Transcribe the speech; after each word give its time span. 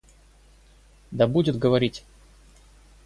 Да 1.11 1.27
будет 1.27 1.59
говорить! 1.59 2.03